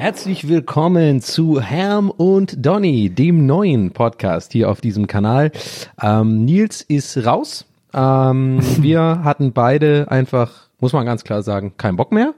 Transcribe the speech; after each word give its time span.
Herzlich 0.00 0.48
willkommen 0.48 1.20
zu 1.20 1.60
Herm 1.60 2.08
und 2.08 2.64
Donny, 2.64 3.10
dem 3.10 3.44
neuen 3.44 3.90
Podcast 3.90 4.50
hier 4.50 4.70
auf 4.70 4.80
diesem 4.80 5.06
Kanal. 5.06 5.52
Ähm, 6.00 6.46
Nils 6.46 6.80
ist 6.80 7.18
raus. 7.26 7.66
Ähm, 7.92 8.60
wir 8.80 9.22
hatten 9.22 9.52
beide 9.52 10.10
einfach, 10.10 10.70
muss 10.78 10.94
man 10.94 11.04
ganz 11.04 11.22
klar 11.22 11.42
sagen, 11.42 11.74
keinen 11.76 11.96
Bock 11.96 12.12
mehr. 12.12 12.32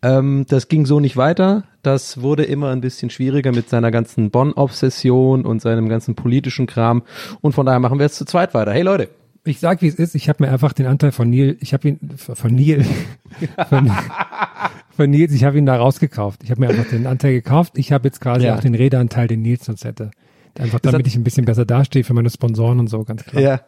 Ähm, 0.00 0.46
das 0.48 0.68
ging 0.68 0.86
so 0.86 1.00
nicht 1.00 1.16
weiter. 1.16 1.64
Das 1.82 2.22
wurde 2.22 2.44
immer 2.44 2.70
ein 2.70 2.80
bisschen 2.80 3.10
schwieriger 3.10 3.50
mit 3.50 3.68
seiner 3.68 3.90
ganzen 3.90 4.30
Bonn-Obsession 4.30 5.44
und 5.44 5.60
seinem 5.60 5.88
ganzen 5.88 6.14
politischen 6.14 6.68
Kram. 6.68 7.02
Und 7.40 7.52
von 7.52 7.66
daher 7.66 7.80
machen 7.80 7.98
wir 7.98 8.06
jetzt 8.06 8.16
zu 8.16 8.26
zweit 8.26 8.54
weiter. 8.54 8.70
Hey 8.70 8.82
Leute. 8.82 9.08
Ich 9.44 9.58
sag, 9.58 9.82
wie 9.82 9.88
es 9.88 9.96
ist. 9.96 10.14
Ich 10.14 10.28
habe 10.28 10.44
mir 10.44 10.52
einfach 10.52 10.72
den 10.72 10.86
Anteil 10.86 11.10
von 11.10 11.28
Neil, 11.28 11.56
ich 11.58 11.72
habe 11.72 11.88
ihn 11.88 11.98
von 12.16 12.54
Neil, 12.54 12.86
von, 13.68 13.90
von 14.96 15.10
Nils, 15.10 15.32
ich 15.32 15.44
habe 15.44 15.58
ihn 15.58 15.66
da 15.66 15.76
rausgekauft. 15.76 16.40
Ich 16.44 16.50
habe 16.50 16.60
mir 16.60 16.68
einfach 16.68 16.88
den 16.90 17.06
Anteil 17.06 17.32
gekauft. 17.32 17.74
Ich 17.76 17.92
habe 17.92 18.08
jetzt 18.08 18.20
quasi 18.20 18.46
Ja. 18.46 18.56
auch 18.56 18.60
den 18.60 18.74
Redeanteil, 18.74 19.26
den 19.28 19.42
Nils 19.42 19.64
sonst 19.64 19.84
hätte. 19.84 20.10
Einfach 20.58 20.80
damit 20.80 21.00
hat- 21.00 21.06
ich 21.06 21.16
ein 21.16 21.24
bisschen 21.24 21.44
besser 21.46 21.64
dastehe 21.64 22.04
für 22.04 22.12
meine 22.14 22.28
Sponsoren 22.30 22.78
und 22.78 22.88
so, 22.88 23.04
ganz 23.04 23.24
klar. 23.24 23.42
Ja. 23.42 23.60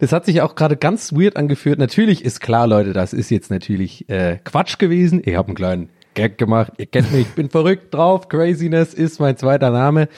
Das 0.00 0.10
hat 0.12 0.24
sich 0.26 0.40
auch 0.40 0.56
gerade 0.56 0.76
ganz 0.76 1.12
weird 1.12 1.36
angeführt. 1.36 1.78
Natürlich 1.78 2.24
ist 2.24 2.40
klar, 2.40 2.66
Leute, 2.66 2.92
das 2.92 3.12
ist 3.12 3.30
jetzt 3.30 3.50
natürlich 3.50 4.08
äh, 4.08 4.38
Quatsch 4.42 4.78
gewesen. 4.78 5.22
Ich 5.24 5.36
habe 5.36 5.48
einen 5.48 5.54
kleinen 5.56 5.88
Gag 6.14 6.36
gemacht. 6.36 6.72
Ihr 6.78 6.86
kennt 6.86 7.12
mich, 7.12 7.20
ich 7.22 7.28
bin 7.34 7.48
verrückt 7.48 7.94
drauf. 7.94 8.28
Craziness 8.28 8.92
ist 8.92 9.20
mein 9.20 9.36
zweiter 9.36 9.70
Name. 9.70 10.08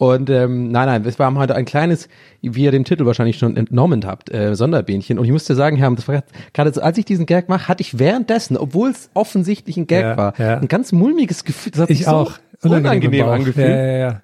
Und 0.00 0.30
ähm, 0.30 0.70
nein, 0.70 0.86
nein, 0.86 1.04
wir 1.04 1.12
haben 1.26 1.36
heute 1.36 1.54
ein 1.54 1.66
kleines, 1.66 2.08
wie 2.40 2.62
ihr 2.64 2.70
dem 2.70 2.84
Titel 2.84 3.04
wahrscheinlich 3.04 3.36
schon 3.36 3.58
entnommen 3.58 4.06
habt, 4.06 4.32
äh, 4.32 4.54
Sonderbähnchen. 4.54 5.18
Und 5.18 5.26
ich 5.26 5.30
musste 5.30 5.54
sagen, 5.54 5.76
Herr, 5.76 5.90
das 5.90 6.08
war 6.08 6.24
gerade 6.54 6.72
so, 6.72 6.80
als 6.80 6.96
ich 6.96 7.04
diesen 7.04 7.26
Gag 7.26 7.50
mache, 7.50 7.68
hatte 7.68 7.82
ich 7.82 7.98
währenddessen, 7.98 8.56
obwohl 8.56 8.88
es 8.88 9.10
offensichtlich 9.12 9.76
ein 9.76 9.86
Gag 9.86 10.00
Ja, 10.02 10.16
war, 10.16 10.40
ja. 10.40 10.56
ein 10.56 10.68
ganz 10.68 10.92
mulmiges 10.92 11.44
Gefühl. 11.44 11.72
Das 11.72 11.82
hat 11.82 11.90
Ich 11.90 11.98
sich 11.98 12.06
so 12.06 12.12
auch. 12.12 12.32
unangenehm, 12.62 13.26
Bauch. 13.26 13.32
angefühlt. 13.32 13.68
Ja, 13.68 13.76
ja, 13.76 13.98
ja. 13.98 14.22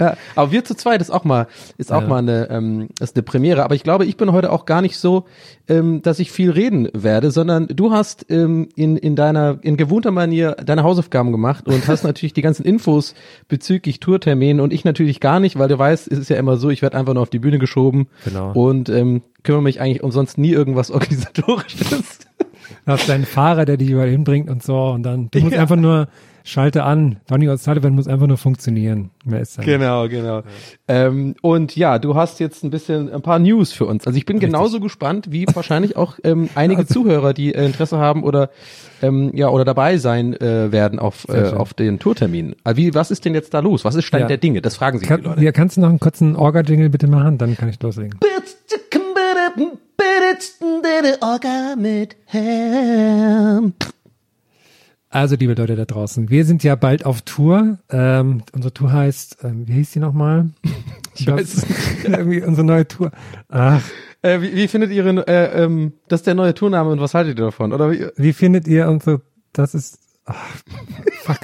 Ja, 0.00 0.16
aber 0.36 0.52
wir 0.52 0.64
zu 0.64 0.74
zweit 0.74 1.00
ist 1.00 1.10
auch 1.10 1.24
mal 1.24 1.46
ist 1.76 1.92
auch 1.92 2.02
Ja. 2.02 2.08
mal 2.08 2.18
eine 2.18 2.48
ähm, 2.50 2.88
ist 3.00 3.16
eine 3.16 3.22
Premiere. 3.22 3.64
Aber 3.64 3.74
ich 3.74 3.82
glaube, 3.82 4.04
ich 4.04 4.16
bin 4.16 4.32
heute 4.32 4.52
auch 4.52 4.64
gar 4.64 4.80
nicht 4.82 4.96
so, 4.98 5.24
ähm, 5.68 6.02
dass 6.02 6.18
ich 6.20 6.30
viel 6.30 6.50
reden 6.50 6.88
werde, 6.94 7.30
sondern 7.30 7.66
du 7.66 7.90
hast 7.90 8.26
ähm, 8.30 8.68
in 8.76 8.96
in 8.96 9.16
deiner 9.16 9.58
in 9.62 9.76
gewohnter 9.76 10.10
Manier 10.10 10.52
deine 10.64 10.82
Hausaufgaben 10.84 11.32
gemacht 11.32 11.66
und 11.66 11.88
hast 11.88 12.02
natürlich 12.04 12.32
die 12.32 12.42
ganzen 12.42 12.64
Infos 12.64 13.14
bezüglich 13.48 14.00
Tourterminen 14.00 14.60
und 14.60 14.72
ich 14.72 14.84
natürlich 14.84 15.20
gar 15.20 15.40
nicht, 15.40 15.58
weil 15.58 15.68
du 15.68 15.78
weißt, 15.78 16.10
es 16.10 16.18
ist 16.18 16.30
ja 16.30 16.36
immer 16.36 16.56
so, 16.56 16.70
ich 16.70 16.82
werde 16.82 16.96
einfach 16.96 17.14
nur 17.14 17.22
auf 17.22 17.30
die 17.30 17.38
Bühne 17.40 17.58
geschoben 17.58 18.06
Genau. 18.24 18.52
und 18.52 18.88
ähm, 18.88 19.22
kümmere 19.42 19.62
mich 19.62 19.80
eigentlich 19.80 20.02
um 20.02 20.10
sonst 20.12 20.38
nie 20.38 20.50
irgendwas 20.52 20.90
organisatorisches. 20.90 22.18
Du 22.84 22.92
hast 22.92 23.08
deinen 23.08 23.24
Fahrer, 23.24 23.64
der 23.64 23.76
dich 23.76 23.90
überall 23.90 24.10
hinbringt 24.10 24.48
und 24.50 24.62
so 24.62 24.76
und 24.90 25.02
dann, 25.02 25.28
du 25.30 25.40
musst 25.40 25.52
Ja. 25.54 25.60
einfach 25.62 25.76
nur, 25.76 26.08
schalte 26.48 26.84
an. 26.84 27.18
Donny 27.28 27.48
O'Sullivan 27.48 27.90
muss 27.90 28.08
einfach 28.08 28.26
nur 28.26 28.36
funktionieren. 28.38 29.10
Mehr 29.24 29.40
ist 29.40 29.56
da 29.58 29.62
nicht. 29.62 29.68
Genau, 29.70 30.08
genau. 30.08 30.42
Ähm, 30.88 31.34
und 31.42 31.76
ja, 31.76 31.98
du 31.98 32.14
hast 32.14 32.40
jetzt 32.40 32.64
ein 32.64 32.70
bisschen 32.70 33.12
ein 33.12 33.22
paar 33.22 33.38
News 33.38 33.72
für 33.72 33.86
uns. 33.86 34.06
Also 34.06 34.16
ich 34.16 34.26
bin 34.26 34.38
genauso 34.38 34.80
gespannt 34.80 35.26
wie 35.30 35.46
wahrscheinlich 35.52 35.96
auch 35.96 36.18
ähm, 36.24 36.48
einige 36.54 36.86
Zuhörer, 36.86 37.34
die 37.34 37.54
äh, 37.54 37.64
Interesse 37.66 37.98
haben 37.98 38.22
oder 38.24 38.50
ähm, 39.02 39.30
ja 39.34 39.48
oder 39.48 39.64
dabei 39.64 39.98
sein 39.98 40.34
äh, 40.40 40.72
werden 40.72 40.98
auf 40.98 41.28
äh, 41.28 41.50
auf 41.50 41.74
den 41.74 41.98
Tourtermin. 41.98 42.56
Also 42.64 42.76
wie, 42.78 42.94
was 42.94 43.10
ist 43.10 43.24
denn 43.24 43.34
jetzt 43.34 43.52
da 43.54 43.60
los? 43.60 43.84
Was 43.84 43.94
ist 43.94 44.04
Stand 44.04 44.22
Ja. 44.22 44.28
der 44.28 44.38
Dinge? 44.38 44.62
Das 44.62 44.76
fragen 44.76 44.98
sich 44.98 45.06
die 45.06 45.14
Kann, 45.14 45.22
Leute. 45.22 45.44
ja, 45.44 45.52
kannst 45.52 45.76
du 45.76 45.80
noch 45.82 45.88
einen 45.90 46.00
kurzen 46.00 46.34
Orga-Jingle 46.36 46.88
bitte 46.88 47.06
machen? 47.06 47.38
Dann 47.38 47.56
kann 47.56 47.68
ich 47.68 47.80
loslegen. 47.82 48.18
Also, 55.10 55.36
liebe 55.36 55.54
Leute 55.54 55.74
da 55.74 55.86
draußen, 55.86 56.28
wir 56.28 56.44
sind 56.44 56.62
ja 56.62 56.74
bald 56.74 57.06
auf 57.06 57.22
Tour. 57.22 57.78
Ähm, 57.90 58.42
unsere 58.52 58.74
Tour 58.74 58.92
heißt, 58.92 59.38
ähm, 59.42 59.66
wie 59.66 59.72
hieß 59.74 59.92
die 59.92 60.00
nochmal? 60.00 60.50
Ich 61.20 61.26
weiß 61.26 61.52
es 61.54 61.66
Irgendwie 62.04 62.42
unsere 62.42 62.64
neue 62.64 62.86
Tour. 62.86 63.10
Ach, 63.48 63.82
Äh, 64.22 64.40
wie, 64.40 64.54
wie 64.54 64.68
findet 64.68 64.92
ihr 64.92 65.04
äh, 65.28 65.64
ähm, 65.64 65.92
das 66.08 66.20
ist 66.20 66.26
der 66.28 66.34
neue 66.36 66.54
Tourname 66.54 66.90
und 66.90 67.00
was 67.00 67.12
haltet 67.14 67.38
ihr 67.38 67.44
davon? 67.46 67.72
Oder 67.72 67.90
wie, 67.90 68.06
wie 68.16 68.32
findet 68.32 68.68
ihr 68.68 68.88
unsere, 68.88 69.20
das 69.52 69.74
ist, 69.74 69.98
ach, 70.26 70.36
fuck. 71.22 71.38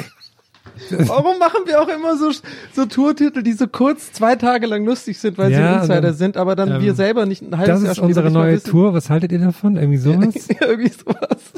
warum 1.08 1.38
machen 1.38 1.62
wir 1.66 1.80
auch 1.82 1.88
immer 1.88 2.16
so 2.16 2.30
so 2.72 2.86
Tourtitel, 2.86 3.42
die 3.42 3.54
so 3.54 3.66
kurz 3.66 4.12
zwei 4.12 4.36
Tage 4.36 4.66
lang 4.66 4.84
lustig 4.84 5.18
sind, 5.18 5.38
weil 5.38 5.50
Ja, 5.50 5.58
sie 5.58 5.80
Insider 5.80 6.00
dann, 6.02 6.14
sind, 6.14 6.36
aber 6.36 6.54
dann 6.54 6.70
ähm, 6.72 6.82
wir 6.82 6.94
selber 6.94 7.26
nicht 7.26 7.42
ein 7.42 7.56
halbes 7.56 7.74
Das 7.74 7.82
Jahr 7.82 7.90
ist 7.92 7.96
schon 7.98 8.06
unsere 8.06 8.30
neue. 8.30 8.62
Tour. 8.62 8.94
Was 8.94 9.10
haltet 9.10 9.32
ihr 9.32 9.38
davon? 9.40 9.76
Irgendwie 9.76 9.98
sowas? 9.98 10.34
Irgendwie 10.60 10.90
sowas. 10.90 11.52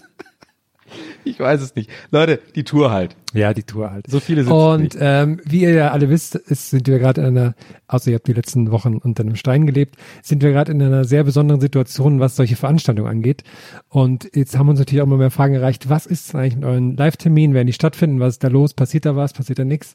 Ich 1.24 1.40
weiß 1.40 1.60
es 1.60 1.74
nicht. 1.74 1.90
Leute, 2.10 2.40
die 2.54 2.64
Tour 2.64 2.90
halt. 2.90 3.16
Ja, 3.32 3.52
die 3.52 3.64
Tour 3.64 3.90
halt. 3.90 4.06
So 4.08 4.20
viele 4.20 4.44
sind 4.44 4.52
es 4.52 4.58
Und 4.58 4.96
ähm, 4.98 5.40
wie 5.44 5.62
ihr 5.62 5.72
ja 5.72 5.90
alle 5.90 6.08
wisst, 6.08 6.36
ist, 6.36 6.70
sind 6.70 6.86
wir 6.88 6.98
gerade 6.98 7.20
in 7.20 7.26
einer, 7.26 7.54
außer 7.88 8.10
ihr 8.10 8.14
habt 8.14 8.28
die 8.28 8.32
letzten 8.32 8.70
Wochen 8.70 8.96
unter 8.96 9.22
einem 9.22 9.36
Stein 9.36 9.66
gelebt, 9.66 9.96
sind 10.22 10.42
wir 10.42 10.52
gerade 10.52 10.72
in 10.72 10.80
einer 10.80 11.04
sehr 11.04 11.24
besonderen 11.24 11.60
Situation, 11.60 12.20
was 12.20 12.36
solche 12.36 12.56
Veranstaltungen 12.56 13.10
angeht. 13.10 13.42
Und 13.88 14.30
jetzt 14.34 14.56
haben 14.56 14.68
uns 14.68 14.78
natürlich 14.78 15.02
auch 15.02 15.06
immer 15.06 15.18
mehr 15.18 15.30
Fragen 15.30 15.54
erreicht, 15.54 15.90
was 15.90 16.06
ist 16.06 16.34
eigentlich 16.34 16.56
mit 16.56 16.64
euren 16.64 16.96
Live-Terminen, 16.96 17.54
werden 17.54 17.66
die 17.66 17.72
stattfinden, 17.72 18.20
was 18.20 18.34
ist 18.34 18.44
da 18.44 18.48
los, 18.48 18.72
passiert 18.72 19.04
da 19.04 19.16
was, 19.16 19.32
passiert 19.32 19.58
da 19.58 19.64
nichts? 19.64 19.94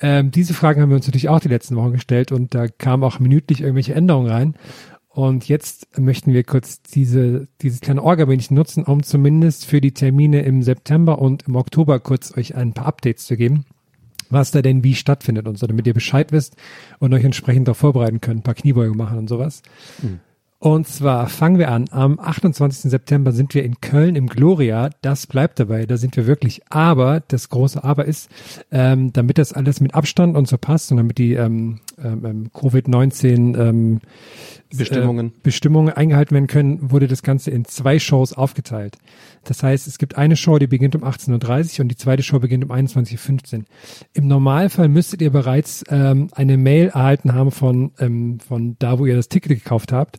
Ähm, 0.00 0.30
diese 0.30 0.54
Fragen 0.54 0.80
haben 0.80 0.88
wir 0.88 0.96
uns 0.96 1.06
natürlich 1.06 1.28
auch 1.28 1.40
die 1.40 1.48
letzten 1.48 1.76
Wochen 1.76 1.92
gestellt 1.92 2.32
und 2.32 2.54
da 2.54 2.66
kamen 2.68 3.04
auch 3.04 3.20
minütlich 3.20 3.60
irgendwelche 3.60 3.94
Änderungen 3.94 4.30
rein. 4.30 4.54
Und 5.12 5.48
jetzt 5.48 5.98
möchten 5.98 6.32
wir 6.32 6.44
kurz 6.44 6.82
diese, 6.82 7.48
dieses 7.62 7.80
kleine 7.80 8.02
Orga-Männchen 8.02 8.54
nutzen, 8.54 8.84
um 8.84 9.02
zumindest 9.02 9.66
für 9.66 9.80
die 9.80 9.92
Termine 9.92 10.42
im 10.42 10.62
September 10.62 11.18
und 11.18 11.48
im 11.48 11.56
Oktober 11.56 11.98
kurz 11.98 12.36
euch 12.36 12.54
ein 12.54 12.74
paar 12.74 12.86
Updates 12.86 13.26
zu 13.26 13.36
geben, 13.36 13.64
was 14.30 14.52
da 14.52 14.62
denn 14.62 14.84
wie 14.84 14.94
stattfindet 14.94 15.48
und 15.48 15.58
so, 15.58 15.66
damit 15.66 15.88
ihr 15.88 15.94
Bescheid 15.94 16.30
wisst 16.30 16.56
und 17.00 17.12
euch 17.12 17.24
entsprechend 17.24 17.66
darauf 17.66 17.78
vorbereiten 17.78 18.20
könnt, 18.20 18.40
ein 18.40 18.44
paar 18.44 18.54
Kniebeuge 18.54 18.94
machen 18.94 19.18
und 19.18 19.28
sowas. 19.28 19.62
Und 20.60 20.86
zwar 20.86 21.26
fangen 21.30 21.58
wir 21.58 21.70
an. 21.70 21.86
Am 21.90 22.20
28. 22.20 22.90
September 22.90 23.32
sind 23.32 23.54
wir 23.54 23.64
in 23.64 23.80
Köln 23.80 24.14
im 24.14 24.26
Gloria. 24.26 24.90
Das 25.00 25.26
bleibt 25.26 25.58
dabei. 25.58 25.86
Da 25.86 25.96
sind 25.96 26.18
wir 26.18 26.26
wirklich. 26.26 26.60
Aber 26.68 27.20
das 27.26 27.48
große 27.48 27.82
Aber 27.82 28.04
ist, 28.04 28.28
ähm, 28.70 29.10
damit 29.14 29.38
das 29.38 29.54
alles 29.54 29.80
mit 29.80 29.94
Abstand 29.94 30.36
und 30.36 30.46
so 30.46 30.58
passt 30.58 30.90
und 30.90 30.98
damit 30.98 31.16
die 31.16 31.32
ähm, 31.32 31.80
ähm, 32.02 32.24
ähm, 32.24 32.50
Covid-19 32.52 33.58
ähm, 33.58 34.00
Bestimmungen. 34.76 35.28
äh, 35.28 35.30
Bestimmungen 35.42 35.92
eingehalten 35.92 36.34
werden 36.34 36.46
können, 36.46 36.90
wurde 36.90 37.08
das 37.08 37.22
Ganze 37.22 37.50
in 37.50 37.64
zwei 37.64 37.98
Shows 37.98 38.32
aufgeteilt. 38.32 38.98
Das 39.44 39.62
heißt, 39.62 39.86
es 39.86 39.98
gibt 39.98 40.16
eine 40.16 40.36
Show, 40.36 40.58
die 40.58 40.66
beginnt 40.66 40.94
um 40.94 41.04
18.30 41.04 41.78
Uhr 41.78 41.82
und 41.84 41.88
die 41.88 41.96
zweite 41.96 42.22
Show 42.22 42.38
beginnt 42.38 42.64
um 42.64 42.70
21.15 42.72 43.58
Uhr. 43.58 43.64
Im 44.12 44.26
Normalfall 44.28 44.88
müsstet 44.88 45.22
ihr 45.22 45.30
bereits 45.30 45.84
ähm, 45.88 46.28
eine 46.32 46.56
Mail 46.56 46.88
erhalten 46.88 47.34
haben 47.34 47.50
von, 47.50 47.92
ähm, 47.98 48.38
von 48.40 48.76
da, 48.78 48.98
wo 48.98 49.06
ihr 49.06 49.16
das 49.16 49.28
Ticket 49.28 49.50
gekauft 49.50 49.92
habt, 49.92 50.18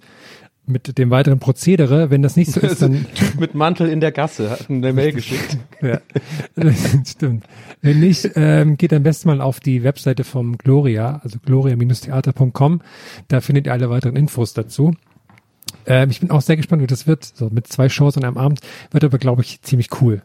mit 0.72 0.98
dem 0.98 1.10
weiteren 1.10 1.40
Prozedere. 1.40 2.10
Wenn 2.10 2.22
das 2.22 2.36
nicht 2.36 2.52
so 2.52 2.60
ist, 2.60 2.82
dann 2.82 3.06
Typ 3.16 3.40
mit 3.40 3.56
Mantel 3.56 3.90
in 3.90 4.00
der 4.00 4.12
Gasse 4.12 4.50
hat 4.50 4.70
eine 4.70 4.94
Mail 4.94 5.14
geschickt. 5.14 5.58
ja, 5.82 6.00
stimmt. 7.06 7.46
Wenn 7.82 8.00
nicht, 8.00 8.32
ähm, 8.36 8.78
geht 8.78 8.94
am 8.94 9.04
besten 9.04 9.30
mal 9.30 9.42
auf 9.42 9.60
die 9.60 9.84
Webseite 9.84 10.24
vom 10.24 10.58
Gloria, 10.58 11.22
also 11.24 11.40
gloria-theater.com. 11.44 12.82
Da 13.28 13.42
findet 13.42 13.66
ihr 13.68 13.74
alle 13.74 13.90
weiteren 13.90 14.16
Infos 14.16 14.54
dazu. 14.54 14.94
Ähm, 15.86 16.10
ich 16.10 16.20
bin 16.20 16.32
auch 16.32 16.42
sehr 16.42 16.58
gespannt, 16.58 16.82
wie 16.82 16.88
das 16.88 17.08
wird. 17.08 17.24
So 17.24 17.50
mit 17.50 17.68
zwei 17.68 17.90
Shows 17.90 18.18
an 18.18 18.24
einem 18.24 18.38
Abend 18.38 18.62
wird 18.92 19.04
aber, 19.04 19.18
glaube 19.18 19.42
ich, 19.42 19.62
ziemlich 19.62 19.90
cool. 20.02 20.22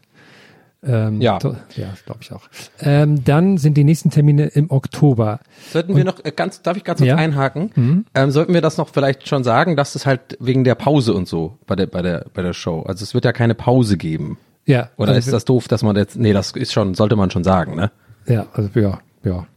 Ähm, 0.83 1.21
Ja. 1.21 1.39
ja, 1.75 1.87
glaube 2.05 2.19
ich 2.21 2.31
auch. 2.31 2.43
Ähm, 2.79 3.23
dann 3.23 3.57
sind 3.57 3.75
die 3.75 3.83
nächsten 3.83 4.09
Termine 4.11 4.45
im 4.47 4.69
Oktober. 4.69 5.39
Sollten 5.71 5.95
wir 5.95 6.03
noch 6.05 6.23
äh, 6.23 6.31
ganz, 6.31 6.61
darf 6.61 6.77
ich 6.77 6.83
ganz 6.83 6.99
kurz 6.99 7.07
Ja. 7.07 7.15
Mhm. 7.15 7.19
einhaken? 7.21 8.05
Ähm, 8.13 8.31
sollten 8.31 8.53
wir 8.53 8.61
das 8.61 8.77
noch 8.77 8.89
vielleicht 8.89 9.27
schon 9.27 9.43
sagen, 9.43 9.75
dass 9.75 9.95
es 9.95 10.05
halt 10.05 10.37
wegen 10.39 10.63
der 10.63 10.75
Pause 10.75 11.13
und 11.13 11.27
so 11.27 11.57
bei 11.65 11.75
der, 11.75 11.87
bei 11.87 12.01
der, 12.01 12.25
bei 12.33 12.41
der 12.41 12.53
Show. 12.53 12.81
Also 12.83 13.03
es 13.03 13.13
wird 13.13 13.25
ja 13.25 13.33
keine 13.33 13.55
Pause 13.55 13.97
geben. 13.97 14.37
Ja. 14.65 14.89
Oder 14.97 15.13
also, 15.13 15.19
ist 15.19 15.33
das 15.33 15.45
doof, 15.45 15.67
dass 15.67 15.81
man 15.81 15.95
jetzt, 15.95 16.17
nee, 16.17 16.33
das 16.33 16.51
ist 16.51 16.73
schon, 16.73 16.93
sollte 16.93 17.15
man 17.15 17.31
schon 17.31 17.43
sagen, 17.43 17.75
ne? 17.75 17.91
Ja, 18.27 18.45
also 18.53 18.69
ja, 18.79 18.99
ja. 19.23 19.47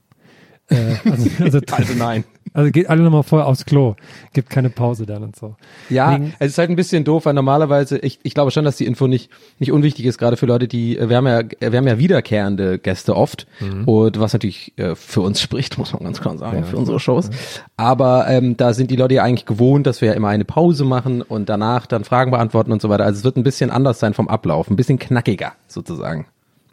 Äh, 0.68 0.94
also, 1.10 1.28
also, 1.42 1.60
Also 1.72 1.94
nein. 1.94 2.24
Also 2.52 2.70
geht 2.70 2.90
alle 2.90 3.02
nochmal 3.02 3.22
vorher 3.22 3.46
aufs 3.46 3.64
Klo. 3.64 3.94
Gibt 4.32 4.50
keine 4.50 4.70
Pause 4.70 5.06
dann 5.06 5.22
und 5.22 5.36
so. 5.36 5.54
Ja, 5.88 6.14
Wegen- 6.14 6.34
es 6.38 6.52
ist 6.52 6.58
halt 6.58 6.68
ein 6.70 6.76
bisschen 6.76 7.04
doof, 7.04 7.24
weil 7.26 7.34
normalerweise, 7.34 7.98
ich, 7.98 8.18
ich 8.22 8.34
glaube 8.34 8.50
schon, 8.50 8.64
dass 8.64 8.76
die 8.76 8.86
Info 8.86 9.06
nicht, 9.06 9.30
nicht 9.58 9.70
unwichtig 9.72 10.04
ist, 10.06 10.18
gerade 10.18 10.36
für 10.36 10.46
Leute, 10.46 10.66
die, 10.66 10.98
äh, 10.98 11.08
wir 11.08 11.16
haben 11.16 11.26
ja, 11.26 11.42
wir 11.60 11.78
haben 11.78 11.86
ja 11.86 11.98
wiederkehrende 11.98 12.78
Gäste 12.78 13.14
oft 13.16 13.46
und 13.86 14.18
was 14.18 14.32
natürlich 14.32 14.72
äh, 14.78 14.94
für 14.94 15.20
uns 15.20 15.40
spricht, 15.42 15.78
muss 15.78 15.92
man 15.92 16.02
ganz 16.02 16.20
klar 16.20 16.36
sagen, 16.38 16.64
für 16.64 16.76
unsere 16.76 16.98
Shows. 16.98 17.30
Aber 17.76 18.26
ähm, 18.28 18.56
da 18.56 18.72
sind 18.74 18.90
die 18.90 18.96
Leute 18.96 19.14
ja 19.14 19.22
eigentlich 19.22 19.46
gewohnt, 19.46 19.86
dass 19.86 20.00
wir 20.00 20.08
ja 20.08 20.14
immer 20.14 20.28
eine 20.28 20.44
Pause 20.44 20.84
machen 20.84 21.22
und 21.22 21.48
danach 21.48 21.86
dann 21.86 22.04
Fragen 22.04 22.30
beantworten 22.30 22.72
und 22.72 22.82
so 22.82 22.88
weiter. 22.88 23.04
Also 23.04 23.18
es 23.18 23.24
wird 23.24 23.36
ein 23.36 23.42
bisschen 23.44 23.70
anders 23.70 24.00
sein 24.00 24.14
vom 24.14 24.28
Ablauf, 24.28 24.68
ein 24.70 24.76
bisschen 24.76 24.98
knackiger 24.98 25.52
sozusagen. 25.68 26.26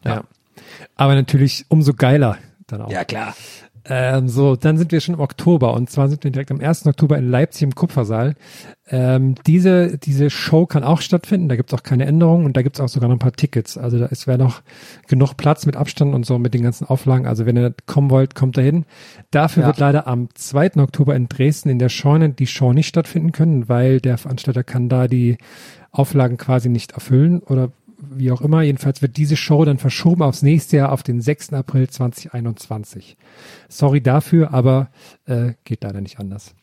Ja. 0.04 0.24
Aber 0.96 1.14
natürlich 1.16 1.66
umso 1.70 1.94
geiler 1.94 2.38
dann 2.68 2.82
auch. 2.82 2.90
Ja, 2.92 3.04
klar. 3.06 3.36
Ähm, 3.90 4.28
so, 4.28 4.56
dann 4.58 4.78
sind 4.78 4.92
wir 4.92 5.00
schon 5.00 5.16
im 5.16 5.22
Oktober 5.22 5.74
und 5.74 5.90
zwar 5.90 6.10
sind 6.10 6.24
wir 6.24 6.32
direkt 6.32 6.52
am 6.52 6.60
1. 6.60 6.86
Oktober 6.88 7.18
in 7.18 7.30
Leipzig 7.30 7.64
im 7.64 7.74
Kupfersaal. 7.76 8.36
Ähm, 8.90 9.36
diese, 9.46 9.98
diese 9.98 10.30
Show 10.30 10.66
kann 10.66 10.84
auch 10.84 11.00
stattfinden, 11.02 11.48
da 11.48 11.56
gibt's 11.56 11.74
auch 11.74 11.84
keine 11.84 12.06
Änderungen 12.06 12.46
und 12.46 12.58
da 12.58 12.62
gibt's 12.62 12.80
auch 12.82 12.90
sogar 12.90 13.08
noch 13.08 13.16
ein 13.16 13.20
paar 13.20 13.32
Tickets. 13.34 13.78
Also 13.78 13.98
da 13.98 14.08
ist 14.08 14.28
wäre 14.28 14.38
noch 14.38 14.62
genug 15.08 15.36
Platz 15.38 15.66
mit 15.66 15.76
Abstand 15.78 16.14
und 16.14 16.26
so 16.26 16.38
mit 16.38 16.54
den 16.54 16.64
ganzen 16.64 16.86
Auflagen. 16.86 17.28
Also 17.28 17.46
wenn 17.46 17.58
ihr 17.58 17.74
kommen 17.86 18.10
wollt, 18.10 18.36
kommt 18.36 18.58
dahin. 18.58 18.86
Dafür 19.32 19.62
Ja. 19.64 19.68
wird 19.68 19.78
leider 19.80 20.08
am 20.08 20.30
2. 20.34 20.78
Oktober 20.78 21.16
in 21.16 21.30
Dresden 21.30 21.70
in 21.70 21.80
der 21.80 21.90
Scheune 21.90 22.30
die 22.30 22.48
Show 22.48 22.74
nicht 22.74 22.88
stattfinden 22.88 23.32
können, 23.32 23.70
weil 23.70 24.02
der 24.02 24.18
Veranstalter 24.18 24.64
kann 24.64 24.90
da 24.90 25.08
die 25.08 25.38
Auflagen 25.92 26.38
quasi 26.38 26.68
nicht 26.70 26.92
erfüllen 26.92 27.40
oder 27.40 27.72
wie 28.00 28.32
auch 28.32 28.42
immer. 28.42 28.62
Jedenfalls 28.62 29.02
wird 29.02 29.18
diese 29.18 29.38
Show 29.38 29.66
dann 29.66 29.78
verschoben 29.78 30.22
aufs 30.22 30.42
nächste 30.42 30.78
Jahr 30.78 30.92
auf 30.92 31.04
den 31.04 31.22
6. 31.22 31.54
April 31.54 31.90
2021. 31.90 33.18
Sorry 33.70 34.02
dafür, 34.02 34.54
aber 34.54 34.90
äh, 35.26 35.54
geht 35.64 35.84
leider 35.84 36.02
nicht 36.02 36.20
anders. 36.20 36.54